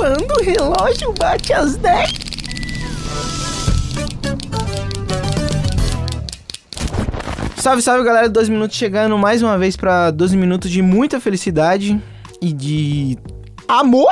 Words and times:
Quando 0.00 0.32
o 0.32 0.42
relógio 0.42 1.12
bate 1.12 1.52
às 1.52 1.76
10. 1.76 2.10
Salve, 7.58 7.82
salve 7.82 8.02
galera, 8.02 8.26
12 8.26 8.50
minutos 8.50 8.78
chegando 8.78 9.18
mais 9.18 9.42
uma 9.42 9.58
vez 9.58 9.76
pra 9.76 10.10
12 10.10 10.38
minutos 10.38 10.70
de 10.70 10.80
muita 10.80 11.20
felicidade 11.20 12.02
e 12.40 12.50
de 12.50 13.18
amor. 13.68 14.10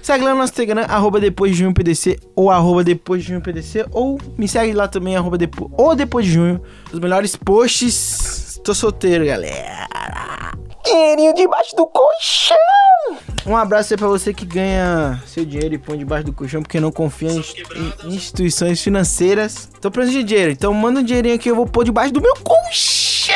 Segue 0.00 0.24
lá 0.24 0.30
no 0.30 0.38
nosso 0.38 0.52
Instagram, 0.54 0.86
arroba 0.88 1.20
depois 1.20 1.52
de 1.52 1.58
junho 1.58 1.74
PDC 1.74 2.18
ou 2.34 2.50
arroba 2.50 2.82
depois 2.82 3.20
de 3.20 3.28
junho 3.28 3.42
PDC 3.42 3.84
ou 3.92 4.18
me 4.38 4.48
segue 4.48 4.72
lá 4.72 4.88
também, 4.88 5.14
arroba 5.14 5.36
depois, 5.36 5.70
ou 5.76 5.94
depois 5.94 6.24
de 6.24 6.32
junho. 6.32 6.62
Os 6.90 6.98
melhores 6.98 7.36
posts. 7.36 8.58
Tô 8.64 8.72
solteiro, 8.72 9.26
galera. 9.26 9.86
Dinheirinho 10.86 11.34
debaixo 11.34 11.76
do 11.76 11.86
colchão. 11.86 12.56
Um 13.48 13.56
abraço 13.56 13.94
aí 13.94 13.98
pra 13.98 14.08
você 14.08 14.34
que 14.34 14.44
ganha 14.44 15.22
seu 15.26 15.42
dinheiro 15.42 15.74
e 15.74 15.78
põe 15.78 15.96
debaixo 15.96 16.26
do 16.26 16.34
colchão 16.34 16.62
porque 16.62 16.78
não 16.78 16.92
confia 16.92 17.30
em, 17.32 17.42
em 18.04 18.14
instituições 18.14 18.82
financeiras. 18.82 19.70
Tô 19.80 19.90
precisando 19.90 20.20
de 20.20 20.24
dinheiro, 20.24 20.52
então 20.52 20.74
manda 20.74 21.00
um 21.00 21.02
dinheirinho 21.02 21.34
aqui 21.34 21.48
eu 21.48 21.56
vou 21.56 21.66
pôr 21.66 21.82
debaixo 21.82 22.12
do 22.12 22.20
meu 22.20 22.34
colchão. 22.44 23.34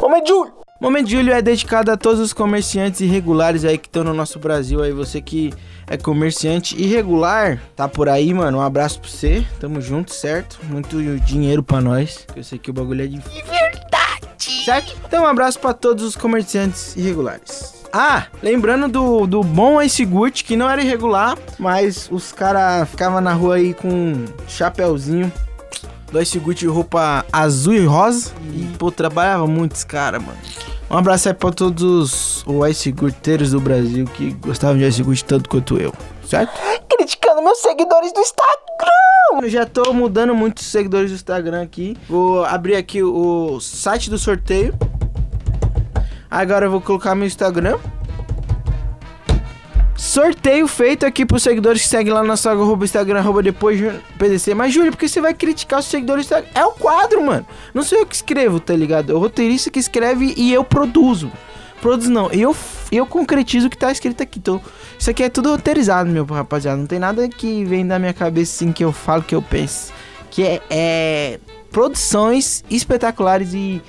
Momento 0.00 0.28
Júlio. 0.28 0.54
Momento 0.80 1.10
Júlio 1.10 1.34
é 1.34 1.42
dedicado 1.42 1.90
a 1.90 1.96
todos 1.96 2.20
os 2.20 2.32
comerciantes 2.32 3.02
irregulares 3.02 3.66
aí 3.66 3.76
que 3.76 3.86
estão 3.86 4.02
no 4.02 4.14
nosso 4.14 4.38
Brasil 4.38 4.82
aí, 4.82 4.92
você 4.92 5.20
que 5.20 5.52
é 5.86 5.98
comerciante 5.98 6.80
irregular, 6.80 7.60
tá 7.76 7.86
por 7.86 8.08
aí, 8.08 8.32
mano. 8.32 8.58
Um 8.58 8.62
abraço 8.62 8.98
pra 8.98 9.10
você. 9.10 9.44
Tamo 9.60 9.80
junto, 9.80 10.14
certo? 10.14 10.58
Muito 10.64 10.96
dinheiro 11.20 11.62
pra 11.62 11.82
nós. 11.82 12.26
Eu 12.34 12.42
sei 12.42 12.58
que 12.58 12.70
o 12.70 12.72
bagulho 12.72 13.04
é 13.04 13.06
de 13.06 13.18
verdade. 13.18 14.64
Certo? 14.64 14.96
Então, 15.06 15.24
um 15.24 15.26
abraço 15.26 15.60
pra 15.60 15.74
todos 15.74 16.02
os 16.02 16.16
comerciantes 16.16 16.96
irregulares. 16.96 17.83
Ah, 17.96 18.26
lembrando 18.42 18.88
do, 18.88 19.24
do 19.24 19.40
bom 19.44 19.80
Ice 19.80 20.04
Gut, 20.04 20.42
que 20.42 20.56
não 20.56 20.68
era 20.68 20.82
irregular, 20.82 21.38
mas 21.60 22.08
os 22.10 22.32
caras 22.32 22.88
ficavam 22.88 23.20
na 23.20 23.32
rua 23.32 23.54
aí 23.54 23.72
com 23.72 23.88
um 23.88 24.24
chapéuzinho 24.48 25.32
do 26.10 26.20
Ice 26.20 26.36
Gut 26.40 26.66
roupa 26.66 27.24
azul 27.32 27.74
e 27.74 27.84
rosa. 27.84 28.32
E, 28.52 28.64
pô, 28.76 28.90
trabalhava 28.90 29.46
muito 29.46 29.76
esse 29.76 29.86
cara, 29.86 30.18
mano. 30.18 30.36
Um 30.90 30.96
abraço 30.96 31.28
aí 31.28 31.34
pra 31.34 31.52
todos 31.52 32.44
os 32.44 32.68
Ice 32.68 32.90
Gurteiros 32.90 33.52
do 33.52 33.60
Brasil 33.60 34.06
que 34.06 34.32
gostavam 34.32 34.76
de 34.76 34.84
Ice 34.84 35.00
Gut 35.00 35.24
tanto 35.24 35.48
quanto 35.48 35.78
eu, 35.78 35.92
certo? 36.28 36.52
Criticando 36.96 37.42
meus 37.42 37.58
seguidores 37.58 38.12
do 38.12 38.18
Instagram! 38.18 39.40
Eu 39.40 39.48
já 39.48 39.66
tô 39.66 39.92
mudando 39.92 40.34
muitos 40.34 40.66
seguidores 40.66 41.12
do 41.12 41.14
Instagram 41.14 41.62
aqui. 41.62 41.96
Vou 42.08 42.44
abrir 42.44 42.74
aqui 42.74 43.04
o 43.04 43.60
site 43.60 44.10
do 44.10 44.18
sorteio. 44.18 44.74
Agora 46.34 46.66
eu 46.66 46.70
vou 46.72 46.80
colocar 46.80 47.14
meu 47.14 47.28
Instagram. 47.28 47.78
Sorteio 49.94 50.66
feito 50.66 51.06
aqui 51.06 51.24
pros 51.24 51.44
seguidores 51.44 51.82
que 51.82 51.86
seguem 51.86 52.12
lá 52.12 52.22
no 52.22 52.26
nosso 52.26 52.48
arroba 52.48 52.84
Instagram, 52.84 53.20
arroba 53.20 53.40
depois 53.40 53.78
de 53.78 53.88
PDC. 54.18 54.52
Mas, 54.52 54.74
Júlio, 54.74 54.90
por 54.90 54.98
que 54.98 55.08
você 55.08 55.20
vai 55.20 55.32
criticar 55.32 55.78
os 55.78 55.86
seguidores 55.86 56.26
do? 56.26 56.34
É 56.52 56.64
o 56.64 56.72
quadro, 56.72 57.24
mano. 57.24 57.46
Não 57.72 57.84
sou 57.84 57.98
eu 57.98 58.04
que 58.04 58.16
escrevo, 58.16 58.58
tá 58.58 58.74
ligado? 58.74 59.12
É 59.12 59.14
o 59.14 59.18
roteirista 59.20 59.70
que 59.70 59.78
escreve 59.78 60.34
e 60.36 60.52
eu 60.52 60.64
produzo. 60.64 61.30
Produzo 61.80 62.10
não, 62.10 62.28
eu, 62.32 62.54
eu 62.90 63.06
concretizo 63.06 63.68
o 63.68 63.70
que 63.70 63.78
tá 63.78 63.92
escrito 63.92 64.20
aqui. 64.20 64.40
Então, 64.40 64.60
isso 64.98 65.08
aqui 65.08 65.22
é 65.22 65.28
tudo 65.28 65.50
roteirizado, 65.50 66.10
meu 66.10 66.24
rapaziada. 66.24 66.76
Não 66.76 66.86
tem 66.88 66.98
nada 66.98 67.28
que 67.28 67.64
vem 67.64 67.86
da 67.86 67.96
minha 67.96 68.12
cabeça 68.12 68.56
assim 68.56 68.72
que 68.72 68.82
eu 68.82 68.90
falo, 68.90 69.22
que 69.22 69.36
eu 69.36 69.42
penso. 69.42 69.92
Que 70.32 70.42
é, 70.42 70.62
é 70.68 71.40
produções 71.70 72.64
espetaculares 72.68 73.54
e 73.54 73.80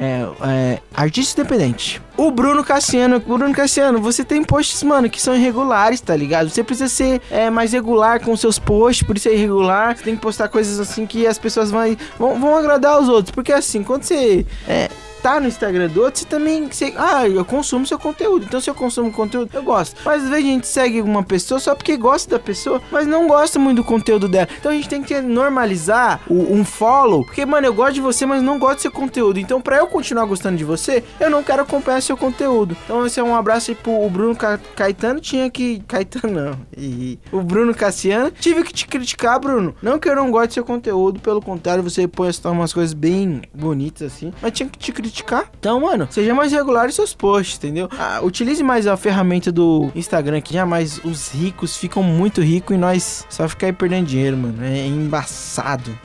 é, 0.00 0.26
é, 0.46 0.78
artista 0.94 1.40
independente. 1.40 2.00
O 2.16 2.30
Bruno 2.30 2.64
Cassiano, 2.64 3.20
Bruno 3.20 3.52
Cassiano, 3.52 4.00
você 4.00 4.24
tem 4.24 4.42
posts, 4.42 4.82
mano, 4.82 5.10
que 5.10 5.20
são 5.20 5.34
irregulares, 5.34 6.00
tá 6.00 6.14
ligado? 6.14 6.48
Você 6.48 6.62
precisa 6.64 6.88
ser 6.88 7.20
é, 7.30 7.50
mais 7.50 7.72
regular 7.72 8.20
com 8.20 8.36
seus 8.36 8.58
posts, 8.58 9.06
por 9.06 9.16
isso 9.16 9.28
é 9.28 9.34
irregular. 9.34 9.96
Você 9.96 10.04
tem 10.04 10.14
que 10.14 10.22
postar 10.22 10.48
coisas 10.48 10.78
assim 10.80 11.06
que 11.06 11.26
as 11.26 11.38
pessoas 11.38 11.70
vão, 11.70 11.96
vão, 12.18 12.40
vão 12.40 12.56
agradar 12.56 13.00
os 13.00 13.08
outros. 13.08 13.32
Porque 13.32 13.52
assim, 13.52 13.82
quando 13.82 14.04
você 14.04 14.46
é, 14.68 14.88
tá 15.28 15.38
no 15.40 15.46
Instagram 15.46 15.88
do 15.88 16.02
outro, 16.02 16.20
você 16.20 16.26
também. 16.26 16.66
Você, 16.66 16.94
ah, 16.96 17.28
eu 17.28 17.44
consumo 17.44 17.86
seu 17.86 17.98
conteúdo. 17.98 18.46
Então, 18.46 18.60
se 18.60 18.70
eu 18.70 18.74
consumo 18.74 19.12
conteúdo, 19.12 19.50
eu 19.52 19.62
gosto. 19.62 20.00
Mas 20.04 20.22
às 20.22 20.30
vezes 20.30 20.44
a 20.44 20.48
gente 20.48 20.66
segue 20.66 21.02
uma 21.02 21.22
pessoa 21.22 21.60
só 21.60 21.74
porque 21.74 21.96
gosta 21.96 22.30
da 22.30 22.38
pessoa, 22.38 22.80
mas 22.90 23.06
não 23.06 23.28
gosta 23.28 23.58
muito 23.58 23.78
do 23.78 23.84
conteúdo 23.84 24.26
dela. 24.26 24.48
Então 24.58 24.72
a 24.72 24.74
gente 24.74 24.88
tem 24.88 25.02
que 25.02 25.20
normalizar 25.20 26.20
o, 26.26 26.54
um 26.54 26.64
follow. 26.64 27.24
Porque, 27.24 27.44
mano, 27.44 27.66
eu 27.66 27.74
gosto 27.74 27.94
de 27.94 28.00
você, 28.00 28.24
mas 28.24 28.42
não 28.42 28.58
gosto 28.58 28.76
do 28.76 28.82
seu 28.82 28.92
conteúdo. 28.92 29.38
Então, 29.38 29.60
pra 29.60 29.76
eu 29.76 29.86
continuar 29.86 30.24
gostando 30.24 30.56
de 30.56 30.64
você, 30.64 31.04
eu 31.20 31.28
não 31.28 31.42
quero 31.42 31.62
acompanhar 31.62 32.00
seu 32.00 32.16
conteúdo. 32.16 32.74
Então, 32.84 33.04
esse 33.04 33.20
é 33.20 33.22
um 33.22 33.36
abraço 33.36 33.70
aí 33.70 33.74
pro 33.74 34.08
Bruno 34.08 34.34
Ca 34.34 34.58
Caetano. 34.74 35.20
Tinha 35.20 35.50
que. 35.50 35.80
Caetano 35.86 36.32
não. 36.32 36.58
E 36.76 37.18
o 37.30 37.42
Bruno 37.42 37.74
Cassiano. 37.74 38.30
Tive 38.30 38.64
que 38.64 38.72
te 38.72 38.86
criticar, 38.86 39.38
Bruno. 39.38 39.74
Não 39.82 39.98
que 39.98 40.08
eu 40.08 40.16
não 40.16 40.30
goste 40.30 40.48
do 40.48 40.54
seu 40.54 40.64
conteúdo, 40.64 41.20
pelo 41.20 41.42
contrário, 41.42 41.82
você 41.82 42.08
põe 42.08 42.30
umas 42.46 42.72
coisas 42.72 42.94
bem 42.94 43.42
bonitas 43.52 44.12
assim. 44.12 44.32
Mas 44.40 44.52
tinha 44.52 44.68
que 44.68 44.78
te 44.78 44.92
criticar 44.92 45.17
criticar. 45.18 45.50
Então, 45.58 45.80
mano, 45.80 46.06
seja 46.10 46.34
mais 46.34 46.52
regular 46.52 46.88
em 46.88 46.92
seus 46.92 47.14
posts, 47.14 47.58
entendeu? 47.58 47.88
Ah, 47.98 48.20
utilize 48.22 48.62
mais 48.62 48.86
a 48.86 48.96
ferramenta 48.96 49.50
do 49.50 49.90
Instagram, 49.94 50.40
que 50.40 50.52
jamais 50.52 51.00
os 51.04 51.32
ricos 51.32 51.76
ficam 51.76 52.02
muito 52.02 52.40
ricos 52.40 52.74
e 52.74 52.78
nós 52.78 53.26
só 53.28 53.48
ficar 53.48 53.66
aí 53.66 53.72
perdendo 53.72 54.06
dinheiro, 54.06 54.36
mano. 54.36 54.64
É 54.64 54.86
embaçado 54.86 55.96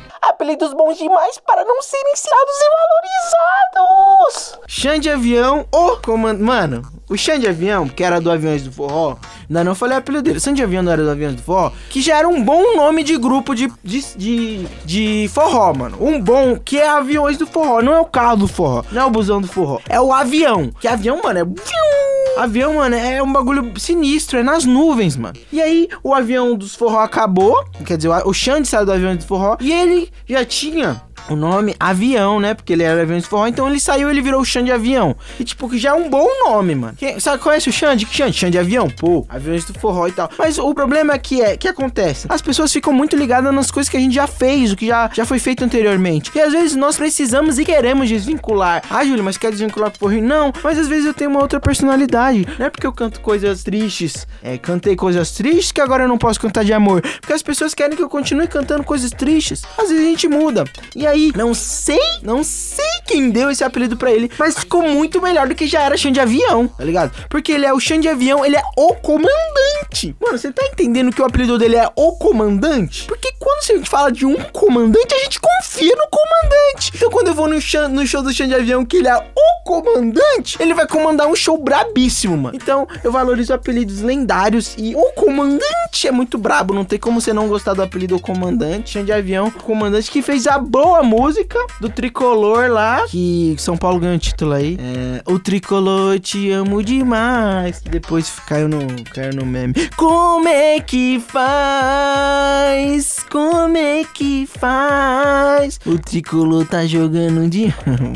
apelidos 0.44 0.74
bons 0.74 0.98
demais 0.98 1.40
para 1.48 1.64
não 1.64 1.82
serem 1.82 2.16
citados 2.18 2.54
e 2.60 3.76
valorizados. 3.78 4.60
Chão 4.68 5.00
de 5.00 5.10
avião, 5.10 5.66
o 5.74 5.96
comando. 5.98 6.44
Mano, 6.44 6.82
o 7.10 7.18
Chão 7.18 7.40
de 7.40 7.48
avião, 7.48 7.88
que 7.88 8.04
era 8.04 8.20
do 8.20 8.30
Aviões 8.30 8.62
do 8.62 8.72
Forró, 8.72 9.16
ainda 9.50 9.64
não 9.64 9.74
falei 9.74 9.96
o 9.96 10.00
apelido 10.00 10.24
dele. 10.24 10.42
Chão 10.42 10.54
de 10.54 10.62
avião 10.62 10.84
não 10.84 10.92
era 10.92 11.02
do 11.02 11.10
Aviões 11.10 11.36
do 11.36 11.42
Forró, 11.42 11.72
que 11.90 12.02
já 12.02 12.18
era 12.18 12.28
um 12.28 12.44
bom 12.44 12.76
nome 12.76 13.04
de 13.04 13.18
grupo 13.18 13.56
de, 13.56 13.72
de, 13.82 14.04
de, 14.18 14.68
de 14.84 15.30
forró, 15.34 15.74
mano. 15.74 15.98
Um 16.02 16.20
bom, 16.20 16.60
que 16.60 16.78
é 16.78 16.90
Aviões 16.90 17.38
do 17.38 17.48
Forró, 17.48 17.82
não 17.82 17.94
é 17.94 18.00
o 18.02 18.06
carro 18.06 18.36
do 18.36 18.48
forró, 18.48 18.84
não 18.92 19.04
é 19.04 19.06
o 19.06 19.10
busão 19.10 19.40
do 19.40 19.48
forró, 19.48 19.80
é 19.88 20.00
o 20.00 20.12
avião. 20.12 20.72
Que 20.82 20.90
avião, 20.90 21.22
mano, 21.24 21.40
é. 21.40 22.13
Avião, 22.38 22.76
mano, 22.76 22.96
é 22.96 23.22
um 23.22 23.32
bagulho 23.32 23.72
sinistro, 23.80 24.40
é 24.40 24.44
nas 24.44 24.66
nuvens, 24.66 25.16
mano. 25.16 25.36
E 25.52 25.62
aí, 25.62 25.88
o 26.04 26.14
avião 26.14 26.56
dos 26.56 26.76
forró 26.76 27.00
acabou, 27.00 27.64
quer 27.86 27.98
dizer, 27.98 28.10
o 28.26 28.34
Xande 28.34 28.68
saiu 28.68 28.86
do 28.86 28.92
avião 28.92 29.16
do 29.16 29.24
forró, 29.24 29.56
e 29.60 29.72
ele 29.72 30.10
já 30.28 30.44
tinha 30.44 31.02
o 31.30 31.36
nome 31.36 31.76
avião, 31.80 32.40
né? 32.40 32.54
Porque 32.54 32.74
ele 32.74 32.84
era 32.84 33.02
avião 33.02 33.18
de 33.18 33.26
forró. 33.26 33.48
Então 33.48 33.68
ele 33.68 33.80
saiu 33.80 34.10
ele 34.10 34.22
virou 34.22 34.42
o 34.42 34.46
Xande 34.46 34.72
Avião. 34.72 35.16
E 35.40 35.44
tipo, 35.44 35.70
que 35.70 35.78
já 35.78 35.90
é 35.90 35.94
um 35.94 36.10
bom 36.10 36.28
nome, 36.46 36.76
mano. 36.76 36.96
Quem, 36.98 37.20
sabe, 37.20 37.42
conhece 37.42 37.70
o 37.70 37.74
Xande? 37.74 38.08
Xande? 38.10 38.38
Xande 38.38 38.58
Avião? 38.58 38.90
Pô, 38.90 39.26
aviões 39.30 39.66
do 39.66 39.74
forró 39.80 40.08
e 40.08 40.12
tal. 40.12 40.30
Mas 40.38 40.58
o 40.58 40.74
problema 40.74 41.14
é 41.14 41.18
que 41.18 41.42
é 41.42 41.58
que 41.58 41.68
acontece. 41.68 42.28
As 42.30 42.42
pessoas 42.42 42.72
ficam 42.72 42.94
muito 42.94 43.16
ligadas 43.16 43.54
nas 43.54 43.72
coisas 43.72 43.90
que 43.90 43.98
a 43.98 44.00
gente 44.00 44.16
já 44.16 44.28
fez, 44.28 44.72
o 44.72 44.76
que 44.76 44.88
já, 44.88 45.10
já 45.14 45.26
foi 45.26 45.40
feito 45.40 45.64
anteriormente. 45.64 46.32
E 46.34 46.40
às 46.40 46.54
vezes 46.54 46.76
nós 46.76 46.98
precisamos 46.98 47.58
e 47.58 47.66
queremos 47.66 48.08
desvincular. 48.08 48.84
Ah, 48.90 49.04
Júlio, 49.06 49.24
mas 49.24 49.38
quer 49.38 49.52
desvincular 49.52 49.92
pro 49.92 50.08
Rio? 50.08 50.24
Não, 50.24 50.52
mas 50.64 50.78
às 50.78 50.88
vezes 50.88 51.06
eu 51.06 51.14
tenho 51.14 51.30
uma 51.30 51.42
outra 51.42 51.60
personalidade. 51.60 52.48
Não 52.58 52.66
é 52.66 52.70
porque 52.70 52.86
eu 52.86 52.94
canto 52.94 53.20
coisas 53.22 53.64
tristes, 53.64 54.28
é, 54.42 54.58
cantei 54.58 54.96
coisas 54.96 55.32
tristes 55.32 55.72
que 55.72 55.82
agora 55.82 56.04
eu 56.04 56.08
não 56.08 56.18
posso 56.18 56.40
cantar 56.40 56.64
de 56.64 56.74
amor. 56.74 57.02
Porque 57.02 57.34
as 57.34 57.42
pessoas 57.42 57.74
querem 57.74 57.96
que 57.96 58.04
eu 58.04 58.10
continue 58.10 58.48
cantando 58.48 58.84
coisas 58.84 59.12
tristes. 59.12 59.64
Às 59.78 59.90
vezes 59.90 60.06
a 60.06 60.10
gente 60.10 60.28
muda. 60.28 60.66
E 60.96 61.06
aí, 61.06 61.13
não 61.36 61.54
sei, 61.54 62.00
não 62.22 62.44
sei 62.44 62.86
quem 63.06 63.30
deu 63.30 63.50
esse 63.50 63.64
apelido 63.64 63.98
para 63.98 64.12
ele, 64.12 64.32
mas 64.38 64.58
ficou 64.58 64.82
muito 64.82 65.22
melhor 65.22 65.48
do 65.48 65.56
que 65.56 65.68
já 65.68 65.82
era 65.82 65.98
chão 65.98 66.12
de 66.12 66.20
avião, 66.20 66.68
tá 66.68 66.84
ligado? 66.84 67.12
Porque 67.30 67.52
ele 67.52 67.66
é 67.66 67.74
o 67.74 67.80
chão 67.80 68.00
de 68.00 68.08
avião, 68.08 68.46
ele 68.46 68.56
é 68.56 68.64
o 68.78 68.94
comandante. 68.96 70.16
Mano, 70.20 70.38
você 70.38 70.52
tá 70.52 70.66
entendendo 70.66 71.12
que 71.12 71.22
o 71.22 71.26
apelido 71.26 71.58
dele 71.58 71.76
é 71.76 71.90
o 71.96 72.14
comandante? 72.14 73.06
Porque 73.08 73.32
quando 73.40 73.60
a 73.60 73.78
gente 73.78 73.90
fala 73.90 74.12
de 74.12 74.26
um 74.26 74.36
comandante, 74.52 75.14
a 75.14 75.20
gente 75.20 75.40
confia 75.40 75.96
no 75.96 76.08
comandante. 76.10 76.92
Então 76.96 77.10
quando 77.10 77.28
eu 77.28 77.34
vou 77.34 77.48
no, 77.48 77.56
no 77.90 78.08
show 78.08 78.22
do 78.22 78.34
chão 78.34 78.48
de 78.48 78.56
avião, 78.56 78.86
que 78.86 78.98
ele 78.98 79.08
é 79.08 79.18
o 79.18 79.53
comandante, 79.64 80.58
ele 80.60 80.74
vai 80.74 80.88
comandar 80.88 81.28
um 81.28 81.36
show 81.36 81.58
brabíssimo, 81.58 82.38
mano. 82.38 82.56
Então 82.56 82.88
eu 83.04 83.12
valorizo 83.12 83.54
apelidos 83.54 84.02
lendários 84.02 84.76
e 84.78 84.96
o 84.96 85.12
comandante 85.14 86.08
é 86.08 86.12
muito 86.12 86.38
brabo, 86.38 86.74
não 86.74 86.86
tem 86.86 87.00
como 87.00 87.20
você 87.22 87.34
não 87.34 87.48
gostar 87.48 87.74
do 87.74 87.82
apelido 87.82 88.20
comandante. 88.20 89.02
De 89.04 89.12
avião, 89.12 89.48
o 89.48 89.52
comandante 89.52 90.10
que 90.12 90.22
fez 90.22 90.48
a 90.48 90.58
boa 90.58 91.04
música 91.04 91.58
do 91.80 91.90
tricolor 91.90 92.70
lá, 92.70 93.06
que 93.08 93.56
São 93.58 93.78
Paulo 93.78 94.00
ganhou 94.00 94.16
o 94.16 94.20
título 94.20 94.54
aí. 94.54 94.78
É, 94.80 95.22
o 95.32 95.40
tricolor 95.40 96.20
te 96.20 96.52
amo 96.52 96.84
demais. 96.84 97.80
Que 97.80 97.90
depois 97.90 98.40
caiu 98.48 98.68
no, 98.68 98.80
caiu 99.14 99.34
no 99.34 99.46
meme. 99.46 99.74
Como 99.96 100.48
é 100.48 100.80
que 100.80 101.24
faz? 101.28 103.26
Como 103.30 103.78
é 103.78 104.04
que 104.04 104.48
faz? 104.48 105.80
O 105.86 105.98
tricolor 105.98 106.66
tá 106.66 106.86
jogando 106.86 107.50
de 107.50 107.74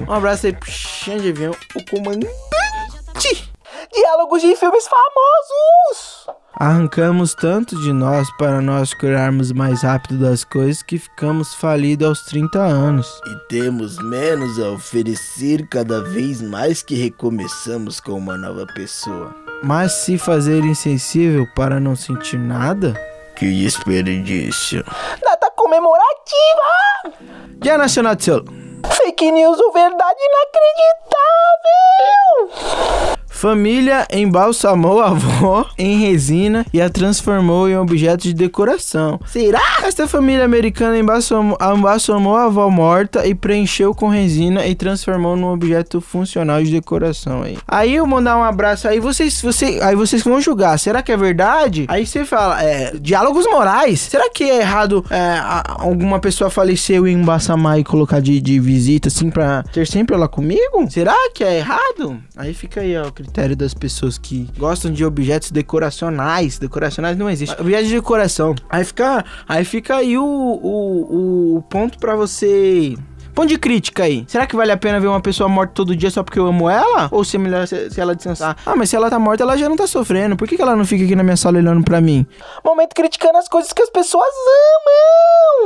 Um 0.07 0.12
abraço 0.12 0.45
aí 0.48 0.54
pro 0.54 0.69
Xande 0.72 1.31
o 1.45 1.86
comandante. 1.89 3.51
Diálogos 3.94 4.42
de 4.42 4.56
filmes 4.56 4.88
famosos. 4.88 6.28
Arrancamos 6.56 7.36
tanto 7.36 7.80
de 7.81 7.94
nós 7.94 8.28
para 8.38 8.60
nós 8.62 8.94
curarmos 8.94 9.51
mais 9.51 9.84
rápido 9.84 10.19
das 10.19 10.44
coisas 10.44 10.81
que 10.81 10.98
ficamos 10.98 11.54
falidos 11.54 12.07
aos 12.07 12.22
30 12.24 12.60
anos. 12.60 13.22
E 13.28 13.48
temos 13.48 14.00
menos 14.00 14.60
a 14.60 14.72
oferecer 14.72 15.68
cada 15.69 16.01
vez 16.01 16.42
mais 16.42 16.81
que 16.81 16.95
recomeçamos 16.95 18.00
com 18.00 18.13
uma 18.13 18.36
nova 18.36 18.66
pessoa. 18.74 19.36
Mas 19.63 19.92
se 19.94 20.18
fazer 20.18 20.63
insensível 20.66 21.48
para 21.56 21.80
não 21.80 21.95
sentir 21.95 22.39
nada? 22.39 22.94
Que 23.36 23.45
desperdício. 23.45 24.84
Data 25.24 25.51
comemorativa! 25.56 27.28
Dia 27.60 27.78
Nacional 27.78 28.16
de 28.16 28.24
Selo. 28.24 28.56
Fake 29.18 29.31
news 29.31 29.60
ou 29.60 29.72
verdade 29.72 30.19
inacreditável! 32.54 33.17
Família 33.38 34.07
embalsamou 34.12 35.00
a 35.00 35.10
avó 35.13 35.69
em 35.78 36.00
resina 36.00 36.66
e 36.74 36.81
a 36.81 36.89
transformou 36.89 37.69
em 37.69 37.78
objeto 37.78 38.24
de 38.24 38.34
decoração. 38.34 39.19
Será? 39.28 39.62
Esta 39.84 40.07
família 40.07 40.44
americana 40.44 40.98
embalsamou, 40.98 41.56
embalsamou 41.62 42.36
a 42.36 42.45
avó 42.45 42.68
morta 42.68 43.28
e 43.28 43.36
preencheu 43.36 43.94
com 43.94 44.07
resina 44.07 44.66
e 44.66 44.74
transformou 44.74 45.36
num 45.36 45.51
objeto 45.54 46.01
funcional 46.01 46.63
de 46.63 46.72
decoração 46.72 47.44
aí. 47.44 47.60
Aí 47.68 47.94
eu 47.94 48.07
mandar 48.07 48.39
um 48.39 48.44
abraço 48.44 48.88
aí 48.88 49.00
vocês, 49.00 49.39
você, 49.39 49.80
aí 49.84 49.95
vocês 49.95 50.24
vão 50.24 50.42
julgar. 50.42 50.80
Será 50.80 51.04
que 51.04 51.12
é 51.12 51.18
verdade? 51.18 51.86
Aí 51.89 52.07
você 52.07 52.25
fala, 52.25 52.63
é, 52.63 52.94
diálogos 53.00 53.45
morais. 53.45 54.00
Será 54.00 54.31
que 54.31 54.45
é 54.45 54.62
errado 54.62 55.06
é, 55.12 55.39
alguma 55.78 56.19
pessoa 56.19 56.50
faleceu 56.50 57.07
e 57.07 57.12
embalsamar 57.12 57.78
e 57.78 57.84
colocar 57.84 58.19
de, 58.19 58.42
de 58.42 58.60
visita 58.60 59.10
assim 59.10 59.30
pra 59.30 59.62
ter 59.72 59.86
sempre 59.86 60.16
ela 60.16 60.28
comigo? 60.28 60.89
Será 60.89 61.16
que 61.36 61.44
é 61.44 61.60
errado? 61.60 62.19
Aí 62.36 62.51
fica 62.56 62.81
aí 62.81 62.98
ó, 62.98 63.12
critério 63.27 63.56
das 63.56 63.74
pessoas 63.74 64.18
que 64.18 64.50
gostam 64.57 64.91
de 64.91 65.06
objetos 65.06 65.51
decoracionais. 65.51 66.57
Decoracionais 66.57 67.18
não 67.18 67.29
existe. 67.29 67.59
Objetos 67.59 67.89
de 67.89 67.95
decoração. 67.95 68.56
Aí 68.69 68.83
fica, 68.83 69.25
aí 69.47 69.65
fica 69.65 69.95
aí 69.97 70.18
o, 70.18 70.24
o, 70.24 71.57
o 71.57 71.62
ponto 71.63 72.00
pra 72.00 72.15
você. 72.15 72.95
Ponto 73.38 73.50
de 73.50 73.60
crítica 73.60 74.06
aí. 74.06 74.25
Será 74.28 74.48
que 74.48 74.56
vale 74.56 74.72
a 74.72 74.78
pena 74.78 75.00
ver 75.00 75.06
uma 75.06 75.22
pessoa 75.22 75.48
morta 75.48 75.72
todo 75.72 75.95
dia 75.95 76.10
só 76.10 76.24
porque 76.24 76.39
eu 76.39 76.48
amo 76.48 76.68
ela? 76.68 77.07
Ou 77.12 77.24
se 77.24 77.36
é 77.36 77.39
melhor 77.39 77.68
se, 77.68 77.92
se 77.92 78.01
ela 78.01 78.16
descansar? 78.16 78.57
Ah, 78.66 78.75
mas 78.75 78.89
se 78.89 78.95
ela 78.95 79.12
tá 79.12 79.19
morta, 79.19 79.44
ela 79.44 79.56
já 79.56 79.69
não 79.69 79.75
tá 79.75 79.86
sofrendo. 79.86 80.36
Por 80.36 80.48
que, 80.48 80.56
que 80.56 80.62
ela 80.63 80.75
não 80.75 80.84
fica 80.84 81.04
aqui 81.04 81.16
na 81.16 81.22
minha 81.22 81.38
sala 81.38 81.60
olhando 81.60 81.84
pra 81.84 82.01
mim? 82.01 82.25
Momento 82.66 82.95
criticando 82.95 83.38
as 83.38 83.48
coisas 83.48 83.72
que 83.72 83.84
as 83.84 83.92
pessoas 83.92 84.28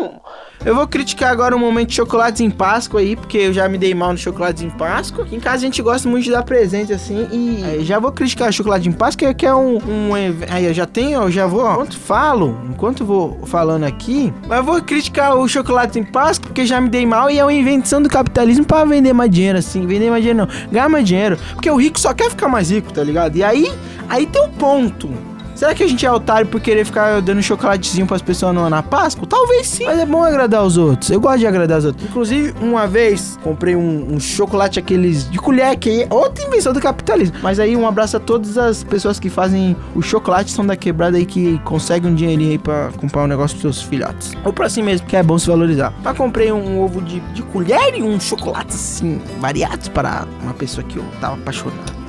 amam! 0.02 0.20
Eu 0.64 0.76
vou 0.76 0.86
criticar 0.86 1.32
agora 1.32 1.56
o 1.56 1.60
momento 1.60 1.90
de 1.90 1.96
chocolates 1.96 2.40
em 2.40 2.50
Páscoa 2.50 3.00
aí, 3.00 3.16
porque 3.16 3.38
eu 3.38 3.54
já 3.54 3.68
me 3.68 3.80
dei 3.80 3.96
mal 3.96 4.12
no 4.12 4.18
chocolates 4.18 4.62
em 4.62 4.70
Páscoa. 4.70 5.24
Aqui 5.24 5.36
em 5.36 5.40
casa 5.40 5.56
a 5.56 5.60
gente 5.60 5.82
gosta 5.82 6.08
muito 6.08 6.26
de 6.26 6.32
dar 6.32 6.44
presente 6.44 6.94
assim. 6.94 7.28
E 7.32 7.84
já 7.84 7.98
vou 7.98 8.12
criticar 8.12 8.50
o 8.50 8.54
chocolate 8.54 8.88
em 8.88 8.92
Páscoa, 8.92 9.34
que 9.34 9.46
é 9.46 9.56
um. 9.56 9.78
um 9.78 10.14
aí 10.14 10.66
eu 10.66 10.74
já 10.74 10.86
tenho, 10.86 11.24
eu 11.24 11.32
já 11.32 11.48
vou. 11.48 11.72
Enquanto 11.72 11.98
falo, 11.98 12.60
enquanto 12.70 13.04
vou 13.06 13.40
falando 13.46 13.86
aqui, 13.86 14.32
mas 14.48 14.60
eu 14.60 14.64
vou 14.64 14.82
criticar 14.84 15.36
o 15.36 15.48
chocolate 15.48 15.98
em 15.98 16.04
Páscoa, 16.04 16.48
porque 16.48 16.64
já 16.66 16.80
me 16.80 16.90
dei 16.90 17.08
mal 17.08 17.32
e 17.32 17.40
é 17.40 17.44
uma 17.44 17.61
invenção 17.62 18.02
do 18.02 18.10
capitalismo 18.10 18.66
pra 18.66 18.84
vender 18.86 19.14
mais 19.14 19.32
dinheiro, 19.32 19.58
assim. 19.58 19.86
Vender 19.86 20.10
mais 20.10 20.24
dinheiro 20.24 20.40
não, 20.40 20.72
ganhar 20.72 20.90
mais 20.90 21.06
dinheiro. 21.06 21.38
Porque 21.54 21.70
o 21.70 21.76
rico 21.76 22.00
só 22.00 22.14
quer 22.14 22.30
ficar 22.30 22.48
mais 22.48 22.70
rico, 22.70 22.92
tá 22.92 23.04
ligado? 23.04 23.36
E 23.36 23.44
aí, 23.44 23.72
aí 24.10 24.26
tem 24.26 24.42
um 24.44 24.50
ponto. 24.50 25.31
Será 25.62 25.76
que 25.76 25.84
a 25.84 25.88
gente 25.88 26.04
é 26.04 26.12
otário 26.12 26.48
por 26.48 26.60
querer 26.60 26.84
ficar 26.84 27.22
dando 27.22 27.40
chocolatezinho 27.44 28.08
pras 28.08 28.20
pessoas 28.20 28.52
no, 28.52 28.68
na 28.68 28.82
Páscoa? 28.82 29.28
Talvez 29.28 29.68
sim. 29.68 29.86
Mas 29.86 30.00
é 30.00 30.08
bom 30.08 30.24
agradar 30.24 30.66
os 30.66 30.76
outros. 30.76 31.12
Eu 31.12 31.22
gosto 31.22 31.38
de 31.38 31.46
agradar 31.46 31.78
os 31.78 31.86
outros. 31.86 32.04
Inclusive, 32.10 32.56
uma 32.60 32.88
vez, 32.88 33.38
comprei 33.44 33.76
um, 33.76 34.16
um 34.16 34.20
chocolate 34.20 34.80
aqueles 34.80 35.30
de 35.30 35.38
colher, 35.38 35.78
que 35.78 36.02
é 36.02 36.08
outra 36.10 36.44
invenção 36.48 36.74
do 36.74 36.80
capitalismo. 36.80 37.38
Mas 37.44 37.60
aí, 37.60 37.78
um 37.78 37.88
abraço 37.88 38.18
a 38.18 38.20
todas 38.20 38.58
as 38.58 38.84
pessoas 38.84 39.20
que 39.20 39.30
fazem 39.30 39.78
o 39.94 40.02
chocolate, 40.02 40.50
são 40.50 40.66
da 40.66 40.76
quebrada 40.76 41.18
aí, 41.18 41.28
que 41.28 41.60
conseguem 41.60 42.10
um 42.10 42.16
dinheirinho 42.16 42.54
aí 42.54 42.58
pra 42.58 42.90
comprar 42.98 43.22
um 43.22 43.28
negócio 43.28 43.56
pros 43.56 43.76
seus 43.76 43.88
filhotes. 43.88 44.34
Ou 44.44 44.52
pra 44.52 44.68
si 44.68 44.82
mesmo, 44.82 45.06
que 45.06 45.16
é 45.16 45.22
bom 45.22 45.38
se 45.38 45.46
valorizar. 45.46 45.94
Mas 46.04 46.18
comprei 46.18 46.52
um 46.52 46.82
ovo 46.82 47.04
de, 47.04 47.20
de 47.36 47.44
colher 47.44 47.94
e 47.94 48.02
um 48.02 48.20
chocolate, 48.20 48.74
assim, 48.74 49.22
variados 49.40 49.90
para 49.90 50.26
uma 50.42 50.56
pessoa 50.56 50.84
que 50.84 50.98
eu 50.98 51.06
tava 51.22 51.36
apaixonado. 51.36 52.01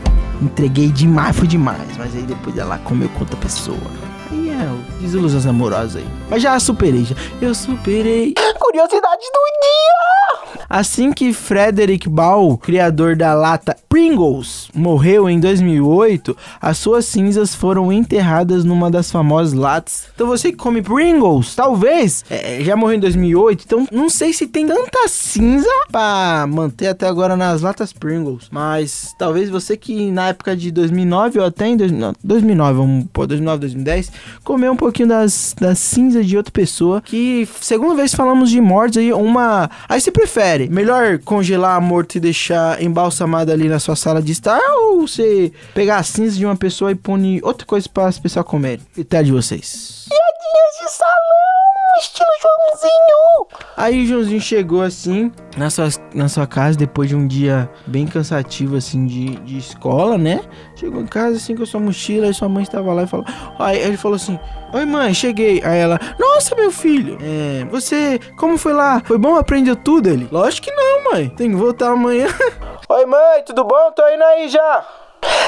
Entreguei 0.42 0.88
demais, 0.88 1.36
foi 1.36 1.46
demais. 1.46 1.96
Mas 1.96 2.14
aí 2.16 2.22
depois 2.22 2.56
ela 2.58 2.76
comeu 2.78 3.08
com 3.10 3.20
outra 3.20 3.36
pessoa. 3.36 3.78
Aí 4.30 4.50
é, 4.50 4.68
desilusões 5.00 5.46
amorosas 5.46 5.96
aí. 5.96 6.08
Mas 6.28 6.42
já 6.42 6.58
superei, 6.58 7.04
já. 7.04 7.14
Eu 7.40 7.54
superei. 7.54 8.34
Curiosidades 8.58 9.26
do 9.32 9.40
dia! 9.62 10.21
Assim 10.68 11.12
que 11.12 11.32
Frederick 11.32 12.08
Ball, 12.08 12.56
criador 12.58 13.16
da 13.16 13.34
lata 13.34 13.76
Pringles, 13.88 14.68
morreu 14.74 15.28
em 15.28 15.38
2008, 15.38 16.36
as 16.60 16.78
suas 16.78 17.04
cinzas 17.06 17.54
foram 17.54 17.92
enterradas 17.92 18.64
numa 18.64 18.90
das 18.90 19.10
famosas 19.10 19.52
latas. 19.52 20.06
Então 20.14 20.26
você 20.26 20.50
que 20.50 20.56
come 20.58 20.82
Pringles, 20.82 21.54
talvez, 21.54 22.24
é, 22.30 22.58
já 22.62 22.74
morreu 22.76 22.96
em 22.96 23.00
2008, 23.00 23.64
então 23.66 23.86
não 23.92 24.08
sei 24.08 24.32
se 24.32 24.46
tem 24.46 24.66
tanta 24.66 25.06
cinza 25.08 25.68
pra 25.90 26.46
manter 26.48 26.88
até 26.88 27.06
agora 27.06 27.36
nas 27.36 27.60
latas 27.62 27.92
Pringles. 27.92 28.48
Mas 28.50 29.14
talvez 29.18 29.50
você 29.50 29.76
que 29.76 30.10
na 30.10 30.28
época 30.28 30.56
de 30.56 30.70
2009 30.70 31.38
ou 31.38 31.44
até 31.46 31.66
em 31.68 31.76
dois- 31.76 31.92
não, 31.92 32.12
2009, 32.24 32.72
vamos 32.78 33.06
pôr 33.12 33.26
2009, 33.26 33.60
2010, 33.60 34.10
comeu 34.42 34.72
um 34.72 34.76
pouquinho 34.76 35.08
das, 35.08 35.54
das 35.58 35.78
cinzas 35.78 36.26
de 36.26 36.36
outra 36.36 36.52
pessoa 36.52 37.00
que, 37.00 37.46
segunda 37.60 37.94
vez 37.94 38.14
falamos 38.14 38.50
de 38.50 38.60
mortes 38.60 38.98
aí, 38.98 39.12
uma... 39.12 39.70
Aí 39.88 40.00
você 40.00 40.10
prefere, 40.10 40.31
melhor 40.70 41.18
congelar 41.18 41.76
a 41.76 41.80
morte 41.80 42.16
e 42.16 42.20
deixar 42.20 42.82
embalsamada 42.82 43.52
ali 43.52 43.68
na 43.68 43.78
sua 43.78 43.96
sala 43.96 44.22
de 44.22 44.32
estar 44.32 44.60
ou 44.78 45.06
você 45.06 45.52
pegar 45.74 45.98
a 45.98 46.02
cinza 46.02 46.36
de 46.36 46.46
uma 46.46 46.56
pessoa 46.56 46.90
e 46.90 46.94
pôr 46.94 47.18
outra 47.42 47.66
coisa 47.66 47.88
para 47.88 48.06
as 48.06 48.18
pessoas 48.18 48.46
comerem? 48.46 48.84
Critério 48.94 49.26
de 49.26 49.32
vocês. 49.32 50.06
Piadinhas 50.08 50.90
de 50.90 50.96
salão, 50.96 51.51
estilo 51.98 52.28
Joãozinho! 52.40 53.62
Aí 53.76 54.02
o 54.02 54.06
Joãozinho 54.06 54.40
chegou 54.40 54.82
assim 54.82 55.32
na 55.56 55.70
sua, 55.70 55.88
na 56.14 56.28
sua 56.28 56.46
casa 56.46 56.78
depois 56.78 57.08
de 57.08 57.16
um 57.16 57.26
dia 57.26 57.70
bem 57.86 58.06
cansativo 58.06 58.76
assim 58.76 59.06
de, 59.06 59.36
de 59.36 59.58
escola, 59.58 60.16
né? 60.16 60.40
Chegou 60.76 61.00
em 61.00 61.06
casa 61.06 61.36
assim 61.36 61.56
com 61.56 61.62
a 61.62 61.66
sua 61.66 61.80
mochila 61.80 62.28
e 62.28 62.34
sua 62.34 62.48
mãe 62.48 62.62
estava 62.62 62.92
lá 62.92 63.02
e 63.02 63.06
falou. 63.06 63.26
Aí 63.58 63.78
ele 63.78 63.96
falou 63.96 64.16
assim: 64.16 64.38
Oi 64.72 64.84
mãe, 64.84 65.12
cheguei. 65.12 65.62
Aí 65.64 65.78
ela, 65.78 65.98
nossa 66.18 66.54
meu 66.54 66.70
filho, 66.70 67.18
é, 67.20 67.64
você, 67.66 68.18
como 68.36 68.56
foi 68.56 68.72
lá? 68.72 69.02
Foi 69.04 69.18
bom? 69.18 69.36
Aprendeu 69.36 69.76
tudo 69.76 70.08
ele? 70.08 70.28
Lógico 70.30 70.68
que 70.68 70.72
não, 70.72 71.12
mãe. 71.12 71.28
Tem 71.30 71.50
que 71.50 71.56
voltar 71.56 71.90
amanhã. 71.90 72.26
Oi 72.88 73.06
mãe, 73.06 73.42
tudo 73.44 73.64
bom? 73.64 73.92
Tô 73.92 74.06
indo 74.08 74.22
aí 74.22 74.48
já! 74.48 75.01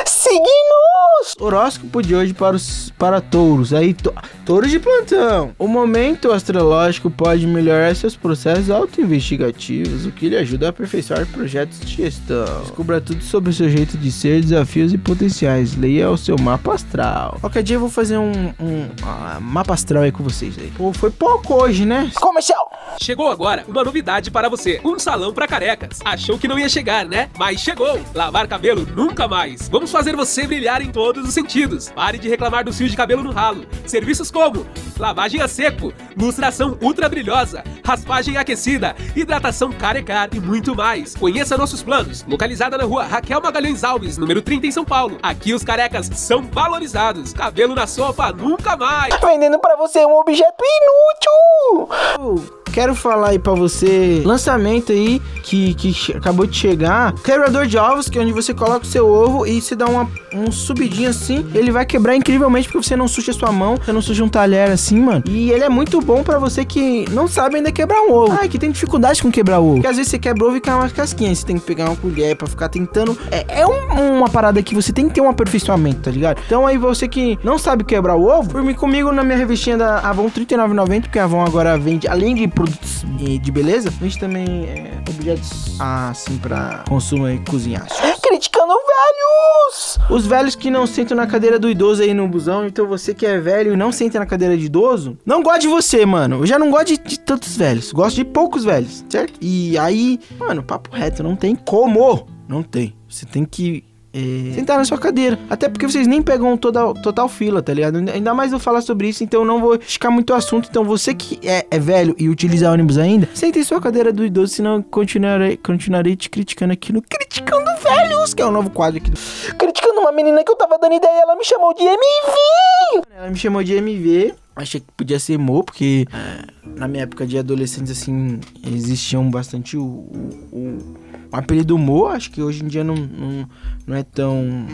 Signos! 0.07 1.35
Horóscopo 1.39 2.03
de 2.03 2.15
hoje 2.15 2.33
para 2.33 2.57
os 2.57 2.91
para 2.99 3.21
touros. 3.21 3.75
Aí, 3.75 3.93
to, 3.93 4.13
touros 4.45 4.71
de 4.71 4.79
plantão. 4.79 5.55
O 5.59 5.67
momento 5.67 6.33
astrológico 6.33 7.11
pode 7.11 7.47
melhorar 7.47 7.95
seus 7.95 8.17
processos 8.17 8.71
auto-investigativos, 8.71 10.07
o 10.07 10.13
que 10.13 10.29
lhe 10.29 10.37
ajuda 10.37 10.67
a 10.67 10.71
aperfeiçoar 10.71 11.27
projetos 11.27 11.81
de 11.81 11.97
gestão. 11.97 12.61
Descubra 12.63 13.01
tudo 13.01 13.23
sobre 13.23 13.51
o 13.51 13.53
seu 13.53 13.69
jeito 13.69 13.99
de 13.99 14.11
ser, 14.11 14.41
desafios 14.41 14.93
e 14.93 14.99
potenciais. 14.99 15.77
Leia 15.77 16.11
o 16.11 16.17
seu 16.17 16.37
mapa 16.39 16.75
astral. 16.75 17.39
Qualquer 17.41 17.63
dia 17.63 17.77
eu 17.77 17.81
vou 17.81 17.91
fazer 17.91 18.19
um, 18.19 18.55
um 18.61 18.89
ah, 19.03 19.39
mapa 19.41 19.75
astral 19.75 20.05
aí 20.05 20.13
com 20.13 20.23
vocês 20.23 20.57
aí. 20.59 20.73
Pô, 20.77 20.93
foi 20.93 21.11
pouco 21.11 21.55
hoje, 21.55 21.85
né? 21.85 22.11
Comercial! 22.15 22.71
Chegou 23.03 23.29
agora 23.29 23.65
uma 23.67 23.83
novidade 23.83 24.31
para 24.31 24.49
você: 24.49 24.81
um 24.85 24.99
salão 24.99 25.33
para 25.33 25.47
carecas. 25.47 25.99
Achou 26.05 26.39
que 26.39 26.49
não 26.49 26.59
ia 26.59 26.69
chegar, 26.69 27.05
né? 27.05 27.29
Mas 27.37 27.61
chegou! 27.61 28.01
Lavar 28.15 28.47
cabelo 28.47 28.87
nunca 28.95 29.27
mais. 29.27 29.64
Vamos 29.69 29.91
fazer 29.91 30.17
você 30.17 30.47
brilhar 30.47 30.83
em 30.83 30.91
todos 30.91 31.27
os 31.27 31.35
sentidos. 31.35 31.91
Pare 31.91 32.19
de 32.19 32.29
reclamar 32.29 32.65
dos 32.65 32.77
fios 32.77 32.91
de 32.91 32.97
cabelo 32.97 33.23
no 33.23 33.33
ralo. 33.33 33.67
Serviços 33.87 34.31
como 34.31 34.67
lavagem 34.99 35.41
a 35.41 35.49
seco, 35.49 35.93
lustração 36.17 36.79
ultra 36.81 37.09
brilhosa, 37.09 37.65
raspagem 37.85 38.37
aquecida, 38.37 38.95
hidratação 39.15 39.73
carecar 39.73 40.29
e 40.33 40.41
muito 40.41 40.75
mais. 40.75 41.15
Conheça 41.15 41.57
nossos 41.57 41.83
planos. 41.83 42.25
Localizada 42.29 42.79
na 42.79 42.85
rua 42.85 43.05
Raquel 43.05 43.41
Magalhães 43.41 43.85
Alves, 43.85 44.19
número 44.19 44.43
30 44.43 44.67
em 44.67 44.71
São 44.71 44.85
Paulo. 44.85 45.19
Aqui 45.23 45.53
os 45.53 45.65
carecas 45.65 46.11
são 46.15 46.43
valorizados. 46.43 47.33
Cabelo 47.33 47.75
na 47.75 47.87
sopa 47.87 48.33
nunca 48.33 48.77
mais. 48.77 49.15
Vendendo 49.21 49.59
pra 49.59 49.77
você 49.77 50.05
um 50.05 50.17
objeto 50.17 50.63
inútil! 50.63 52.64
Quero 52.75 52.93
falar 52.93 53.29
aí 53.29 53.39
pra 53.39 53.53
você 53.55 54.21
lançamento 54.25 54.91
aí 54.91 55.23
que, 55.45 55.75
que 55.75 56.13
acabou 56.17 56.45
de 56.45 56.57
chegar. 56.57 57.13
Quebrador 57.23 57.67
de 57.67 57.79
ovos, 57.79 58.09
que 58.09 58.19
é 58.19 58.23
onde 58.23 58.33
você 58.33 58.53
coloca 58.53 58.85
o 58.85 58.85
seu 58.85 59.07
ovo 59.07 59.47
e 59.47 59.61
você 59.61 59.77
dá 59.77 59.87
uma, 59.87 60.11
um 60.35 60.51
subidinho 60.51 61.09
assim. 61.09 61.47
Ele 61.55 61.71
vai 61.71 61.87
quebrar 61.87 62.17
incrivelmente 62.17 62.67
porque 62.69 62.85
você 62.85 62.97
não 62.97 63.07
suja 63.07 63.31
a 63.31 63.35
sua 63.35 63.53
mão, 63.53 63.77
você 63.77 63.93
não 63.93 64.03
suja 64.03 64.25
um 64.25 64.29
talher 64.29 64.73
assim, 64.73 64.99
mano. 65.01 65.23
E 65.29 65.53
ele 65.53 65.63
é 65.63 65.69
muito 65.69 66.01
bom 66.01 66.25
pra 66.25 66.41
você 66.41 66.65
que 66.65 67.05
não 67.13 67.29
sabe 67.29 67.57
ainda 67.57 67.71
quebrar 67.71 68.01
um 68.03 68.13
ovo. 68.13 68.37
Ah, 68.43 68.49
que 68.49 68.59
tem 68.59 68.73
dificuldade 68.73 69.23
com 69.23 69.31
quebrar 69.31 69.61
ovo. 69.61 69.75
Porque 69.75 69.87
às 69.87 69.97
vezes 69.97 70.11
você 70.11 70.19
quebra 70.19 70.45
ovo 70.45 70.57
e 70.57 70.61
cai 70.61 70.75
uma 70.75 70.91
casquinha. 70.91 71.33
Você 71.33 71.47
tem 71.47 71.57
que 71.59 71.65
pegar 71.65 71.85
uma 71.85 71.97
colher 71.97 72.35
pra 72.35 72.49
ficar 72.49 72.69
tentando. 72.69 73.17
É, 73.31 73.61
é 73.61 73.67
um- 73.67 74.17
uma 74.19 74.29
parada 74.29 74.61
que 74.65 74.75
você 74.75 74.93
tem 74.93 75.07
que 75.09 75.15
ter 75.15 75.21
um 75.21 75.29
aperfeiçoamento, 75.29 76.01
tá 76.01 76.11
ligado? 76.11 76.41
Então 76.45 76.67
aí 76.67 76.77
você 76.77 77.07
que 77.07 77.39
não 77.45 77.57
sabe 77.57 77.85
quebrar 77.85 78.17
o 78.17 78.27
ovo, 78.27 78.49
por 78.51 78.63
mim 78.65 78.75
comigo 78.75 79.13
na 79.13 79.23
minha 79.23 79.39
revistinha 79.39 79.77
da 79.77 79.99
Avon 80.01 80.25
R$ 80.25 80.31
39,90, 80.33 81.03
porque 81.03 81.19
a 81.21 81.25
Avon 81.25 81.45
agora 81.45 81.79
vende, 81.79 82.09
além 82.09 82.35
de 82.35 82.49
produtos 82.65 83.05
de 83.43 83.53
beleza, 83.53 83.91
vende 83.91 84.19
também 84.19 84.65
eh, 84.65 85.03
objetos 85.09 85.77
assim 85.79 86.39
pra 86.39 86.85
consumo 86.89 87.29
e 87.29 87.39
cozinhar. 87.41 87.87
Criticando 88.23 88.73
velhos! 88.73 89.99
Os 90.11 90.27
velhos 90.27 90.55
que 90.55 90.71
não 90.71 90.87
sentam 90.87 91.17
na 91.17 91.27
cadeira 91.27 91.59
do 91.59 91.69
idoso 91.69 92.03
aí 92.03 92.15
no 92.15 92.27
busão, 92.27 92.67
então 92.67 92.87
você 92.87 93.15
que 93.15 93.27
é 93.27 93.39
velho 93.39 93.75
e 93.75 93.77
não 93.77 93.93
senta 93.93 94.19
na 94.19 94.27
cadeira 94.27 94.57
de 94.57 94.65
idoso, 94.65 95.19
não 95.25 95.43
gosto 95.43 95.63
de 95.63 95.69
você, 95.69 96.07
mano. 96.07 96.41
Eu 96.41 96.47
já 96.47 96.59
não 96.59 96.71
gosto 96.71 96.87
de, 96.87 96.99
de 96.99 97.21
tantos 97.21 97.57
velhos, 97.57 97.93
gosto 97.93 98.17
de 98.17 98.25
poucos 98.25 98.65
velhos, 98.65 99.05
certo? 99.09 99.39
E 99.41 99.77
aí, 99.79 100.19
mano, 100.39 100.63
papo 100.63 100.95
reto, 100.95 101.23
não 101.23 101.37
tem 101.37 101.55
como. 101.55 102.27
Não 102.49 102.63
tem. 102.63 102.95
Você 103.09 103.27
tem 103.27 103.45
que 103.45 103.85
é, 104.15 104.55
sentar 104.55 104.79
na 104.79 104.85
sua 104.85 104.97
cadeira. 104.97 105.39
Até 105.51 105.69
porque 105.69 105.89
vocês 105.89 106.07
nem 106.07 106.23
pegam 106.23 106.57
toda, 106.57 106.95
total 107.03 107.29
fila, 107.29 107.61
tá 107.61 107.75
ligado? 107.75 107.97
Ainda 107.97 108.33
mais 108.33 108.53
eu 108.53 108.61
falar 108.61 108.81
sobre 108.81 109.09
isso, 109.09 109.25
então 109.25 109.41
eu 109.41 109.47
não 109.47 109.61
vou 109.61 109.75
esticar 109.75 110.13
muito 110.13 110.31
o 110.31 110.35
assunto. 110.35 110.69
Então 110.71 110.85
você 110.85 111.13
que 111.13 111.41
é, 111.47 111.67
é 111.69 111.79
velho 111.79 112.15
e 112.19 112.29
utiliza 112.29 112.71
ônibus 112.71 112.97
ainda, 112.97 113.29
sente 113.35 113.59
em 113.59 113.65
sua 113.65 113.81
cadeira 113.81 114.13
do 114.13 114.25
idoso, 114.25 114.55
senão 114.55 114.77
eu 114.77 114.83
continuarei, 114.85 115.57
continuarei 115.57 116.15
te 116.15 116.31
criticando 116.31 116.73
aqui 116.73 116.93
no 116.93 117.03
Criticando 117.03 117.71
Velhos, 117.83 118.33
que 118.33 118.41
é 118.41 118.47
o 118.47 118.51
novo 118.53 118.71
quadro 118.71 118.99
aqui 118.99 119.11
do... 119.11 119.19
Criticando 119.57 120.01
uma 120.01 120.13
menina 120.13 120.45
que 120.45 120.51
eu 120.51 120.57
tava 120.57 120.79
dando 120.79 120.95
ideia, 120.95 121.23
ela 121.23 121.35
me 121.35 121.45
chamou 121.45 121.75
de 121.75 121.83
MV. 121.83 123.05
Ela 123.17 123.31
me 123.31 123.37
chamou 123.37 123.65
de 123.65 123.75
MV. 123.75 124.35
Achei 124.57 124.81
que 124.81 124.87
podia 124.97 125.19
ser 125.19 125.37
Mo, 125.37 125.65
porque 125.65 126.07
é, 126.13 126.45
na 126.79 126.87
minha 126.87 127.03
época 127.03 127.27
de 127.27 127.37
adolescente, 127.37 127.91
assim, 127.91 128.39
existiam 128.65 129.29
bastante 129.29 129.77
o, 129.77 129.83
o, 129.83 130.31
o, 130.53 130.59
o 130.59 131.04
apelido 131.35 131.77
Mo. 131.79 132.07
Acho 132.07 132.31
que 132.31 132.43
hoje 132.43 132.65
em 132.65 132.69
dia 132.69 132.85
não, 132.85 132.95
não, 132.95 133.49
não 133.87 133.97
é 133.97 134.03
tão 134.03 134.67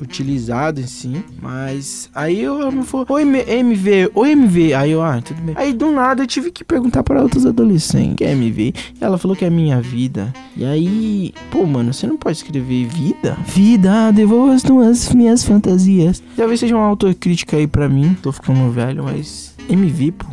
utilizado 0.00 0.82
si, 0.86 1.24
mas 1.40 2.10
aí 2.14 2.42
eu 2.42 2.70
me 2.72 2.82
falou, 2.82 3.06
oi 3.10 3.22
MV, 3.22 4.10
oi 4.14 4.32
MV, 4.32 4.74
aí 4.74 4.90
eu, 4.90 5.02
ah, 5.02 5.20
tudo 5.22 5.40
bem. 5.40 5.54
Aí 5.56 5.72
do 5.72 5.92
nada 5.92 6.22
eu 6.22 6.26
tive 6.26 6.50
que 6.50 6.64
perguntar 6.64 7.02
para 7.02 7.22
outros 7.22 7.46
adolescentes, 7.46 8.16
que 8.16 8.24
é 8.24 8.32
MV, 8.32 8.74
e 9.00 9.04
ela 9.04 9.16
falou 9.18 9.36
que 9.36 9.44
é 9.44 9.50
minha 9.50 9.80
vida. 9.80 10.32
E 10.56 10.64
aí, 10.64 11.32
pô, 11.50 11.64
mano, 11.64 11.92
você 11.92 12.06
não 12.06 12.16
pode 12.16 12.38
escrever 12.38 12.86
vida? 12.86 13.36
Vida, 13.46 14.10
devolva 14.10 14.54
as 14.54 14.62
tuas 14.62 15.12
minhas 15.14 15.44
fantasias. 15.44 16.22
Talvez 16.36 16.60
seja 16.60 16.74
uma 16.74 16.86
autocrítica 16.86 17.56
aí 17.56 17.66
para 17.66 17.88
mim, 17.88 18.16
tô 18.20 18.32
ficando 18.32 18.70
velho, 18.70 19.04
mas 19.04 19.54
MV, 19.68 20.12
pô, 20.12 20.26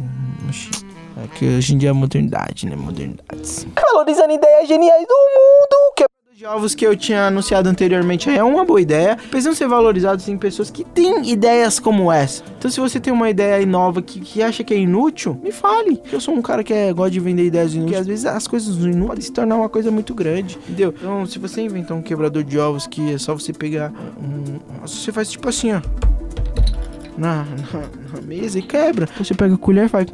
que 1.35 1.45
hoje 1.45 1.75
em 1.75 1.77
dia 1.77 1.89
é 1.89 1.93
modernidade, 1.93 2.65
né? 2.65 2.75
Modernidades. 2.75 3.65
Valorizando 3.93 4.33
ideias 4.33 4.67
geniais 4.67 5.07
do 5.07 5.15
mundo, 5.15 5.93
que 5.95 6.05
de 6.41 6.47
ovos 6.47 6.73
que 6.73 6.83
eu 6.83 6.97
tinha 6.97 7.27
anunciado 7.27 7.69
anteriormente 7.69 8.27
é 8.27 8.43
uma 8.43 8.65
boa 8.65 8.81
ideia. 8.81 9.15
Precisam 9.29 9.53
ser 9.53 9.67
valorizados 9.67 10.27
em 10.27 10.35
pessoas 10.39 10.71
que 10.71 10.83
têm 10.83 11.29
ideias 11.29 11.79
como 11.79 12.11
essa. 12.11 12.43
Então, 12.57 12.71
se 12.71 12.79
você 12.79 12.99
tem 12.99 13.13
uma 13.13 13.29
ideia 13.29 13.63
nova 13.63 14.01
que, 14.01 14.19
que 14.19 14.41
acha 14.41 14.63
que 14.63 14.73
é 14.73 14.77
inútil, 14.77 15.39
me 15.43 15.51
fale. 15.51 16.01
Eu 16.11 16.19
sou 16.19 16.33
um 16.33 16.41
cara 16.41 16.63
que 16.63 16.73
é, 16.73 16.91
gosta 16.91 17.11
de 17.11 17.19
vender 17.19 17.45
ideias 17.45 17.75
inúteis. 17.75 17.91
Porque 17.91 18.01
às 18.01 18.07
vezes 18.07 18.25
as 18.25 18.47
coisas 18.47 18.75
inúteis 18.75 19.05
podem 19.05 19.21
se 19.21 19.31
tornar 19.31 19.55
uma 19.55 19.69
coisa 19.69 19.91
muito 19.91 20.15
grande. 20.15 20.57
Entendeu? 20.63 20.91
Então, 20.97 21.27
se 21.27 21.37
você 21.37 21.61
inventar 21.61 21.95
um 21.95 22.01
quebrador 22.01 22.43
de 22.43 22.57
ovos 22.57 22.87
que 22.87 23.13
é 23.13 23.19
só 23.19 23.35
você 23.35 23.53
pegar 23.53 23.93
um. 24.19 24.59
Você 24.81 25.11
faz 25.11 25.29
tipo 25.29 25.47
assim, 25.47 25.73
ó. 25.73 25.81
Na, 27.19 27.45
na, 27.45 28.15
na 28.15 28.21
mesa 28.25 28.57
e 28.57 28.63
quebra. 28.63 29.07
Você 29.15 29.35
pega 29.35 29.53
a 29.53 29.57
colher 29.59 29.85
e 29.85 29.89
faz. 29.89 30.07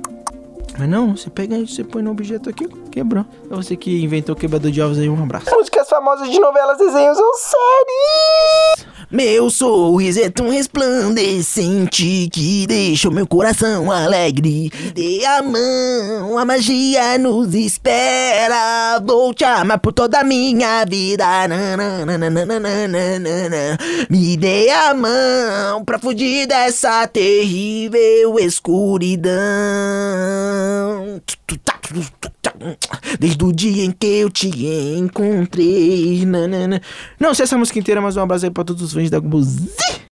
Mas 0.77 0.87
não, 0.87 1.17
você 1.17 1.29
pega 1.29 1.57
e 1.57 1.67
você 1.67 1.83
põe 1.83 2.03
no 2.03 2.11
objeto 2.11 2.49
aqui, 2.49 2.67
quebrou. 2.91 3.25
É 3.49 3.55
você 3.55 3.75
que 3.75 4.03
inventou 4.03 4.35
o 4.35 4.37
quebrador 4.37 4.71
de 4.71 4.81
ovos 4.81 4.99
aí, 4.99 5.09
um 5.09 5.23
abraço. 5.23 5.49
Músicas 5.51 5.89
famosas 5.89 6.29
de 6.29 6.39
novelas, 6.39 6.77
desenhos 6.77 7.17
ou 7.17 7.33
séries. 7.33 8.86
Meu 9.09 9.49
sorriso 9.49 10.19
é 10.19 10.29
tão 10.29 10.49
resplandecente 10.49 12.27
que 12.29 12.67
deixa 12.67 13.07
o 13.07 13.11
meu 13.11 13.25
coração 13.25 13.89
alegre. 13.89 14.69
Dê 14.93 15.25
a 15.25 15.41
mão, 15.41 16.37
a 16.37 16.43
magia 16.43 17.17
nos 17.17 17.55
espera. 17.55 18.99
Vou 18.99 19.33
te 19.33 19.45
amar 19.45 19.79
por 19.79 19.93
toda 19.93 20.19
a 20.19 20.23
minha 20.25 20.83
vida. 20.83 21.25
Me 24.09 24.35
dê 24.35 24.69
a 24.71 24.93
mão 24.93 25.85
pra 25.85 25.97
fugir 25.97 26.45
dessa 26.45 27.07
terrível 27.07 28.37
escuridão. 28.39 29.37
Desde 33.19 33.43
o 33.43 33.51
dia 33.51 33.83
em 33.83 33.91
que 33.91 34.07
eu 34.07 34.29
te 34.29 34.47
encontrei. 34.97 36.25
Nanana. 36.25 36.81
Não 37.19 37.33
sei 37.33 37.43
essa 37.43 37.57
música 37.57 37.79
inteira, 37.79 38.01
mas 38.01 38.17
um 38.17 38.21
abraço 38.21 38.45
aí 38.45 38.51
pra 38.51 38.63
todos 38.63 38.81
os 38.81 38.93
fãs 38.93 39.09
da 39.09 39.19
Globo 39.19 39.41